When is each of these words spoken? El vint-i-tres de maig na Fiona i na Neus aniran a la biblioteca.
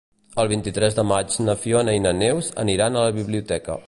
El 0.43 0.47
vint-i-tres 0.51 0.97
de 0.99 1.03
maig 1.09 1.35
na 1.49 1.55
Fiona 1.65 1.95
i 1.97 2.01
na 2.09 2.15
Neus 2.23 2.51
aniran 2.65 2.97
a 2.97 3.05
la 3.09 3.15
biblioteca. 3.21 3.77